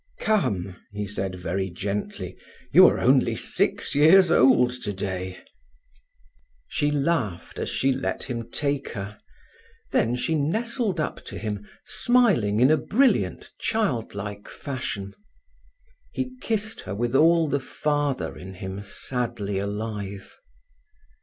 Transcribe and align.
"Come," 0.17 0.77
he 0.91 1.05
said 1.05 1.35
very 1.35 1.69
gently. 1.69 2.35
"You 2.73 2.87
are 2.87 2.99
only 2.99 3.35
six 3.35 3.93
years 3.93 4.31
old 4.31 4.71
today." 4.81 5.39
She 6.67 6.89
laughed 6.89 7.59
as 7.59 7.69
she 7.69 7.91
let 7.91 8.23
him 8.23 8.49
take 8.49 8.93
her. 8.93 9.19
Then 9.91 10.15
she 10.15 10.33
nestled 10.33 10.99
up 10.99 11.23
to 11.25 11.37
him, 11.37 11.67
smiling 11.85 12.59
in 12.59 12.71
a 12.71 12.77
brilliant, 12.77 13.51
child 13.59 14.15
like 14.15 14.47
fashion. 14.47 15.13
He 16.11 16.31
kissed 16.41 16.81
her 16.81 16.95
with 16.95 17.15
all 17.15 17.47
the 17.47 17.59
father 17.59 18.35
in 18.35 18.55
him 18.55 18.81
sadly 18.81 19.59
alive. 19.59 20.35